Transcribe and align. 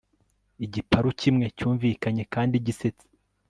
Igiparu 0.65 1.09
kimwe 1.21 1.45
cyumvikanye 1.57 2.23
kandi 2.33 2.55
gisetsa 2.65 3.05